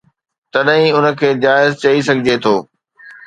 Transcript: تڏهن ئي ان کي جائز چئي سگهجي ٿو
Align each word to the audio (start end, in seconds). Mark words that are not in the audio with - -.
تڏهن 0.53 0.79
ئي 0.83 0.87
ان 0.97 1.05
کي 1.19 1.29
جائز 1.43 1.69
چئي 1.83 1.99
سگهجي 2.07 2.35
ٿو 2.43 2.55